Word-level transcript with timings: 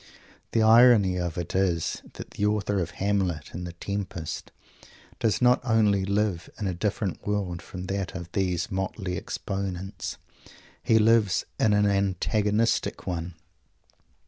The 0.53 0.63
irony 0.63 1.17
of 1.19 1.37
it 1.37 1.53
is 1.53 2.01
that 2.13 2.31
the 2.31 2.43
author 2.47 2.79
of 2.79 2.89
Hamlet 2.89 3.53
and 3.53 3.67
the 3.67 3.73
Tempest 3.73 4.51
does 5.19 5.43
not 5.43 5.61
only 5.63 6.05
live 6.05 6.49
in 6.59 6.65
a 6.65 6.73
different 6.73 7.27
world 7.27 7.61
from 7.61 7.85
that 7.85 8.15
of 8.15 8.27
these 8.31 8.71
motley 8.71 9.15
exponents. 9.15 10.17
He 10.81 10.97
lives 10.97 11.45
in 11.59 11.73
an 11.73 11.85
antagonistic 11.85 13.05
one. 13.05 13.35